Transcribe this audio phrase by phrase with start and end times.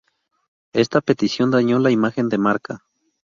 [0.73, 2.83] Esta petición dañó la imagen de marca.